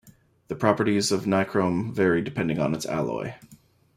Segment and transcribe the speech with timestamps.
[0.47, 3.33] The properties of nichrome vary depending on its alloy.